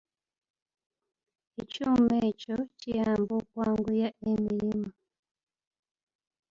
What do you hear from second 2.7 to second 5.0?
kiyamba okwanguya emirimu.